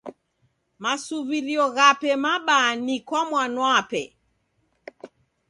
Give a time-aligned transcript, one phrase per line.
[0.81, 4.01] Masuw'irio ghape mabaa ni kwa mwanape.